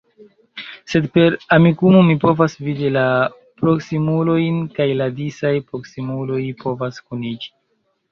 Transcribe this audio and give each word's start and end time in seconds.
Sed 0.91 1.03
per 1.17 1.35
Amikumu 1.57 1.99
mi 2.07 2.15
povas 2.23 2.55
vidi 2.67 2.89
la 2.95 3.03
proksimulojn, 3.63 4.57
kaj 4.79 4.87
la 5.03 5.09
disaj 5.19 5.53
proksimuloj 5.69 6.41
povas 6.65 6.99
kuniĝi. 7.11 7.53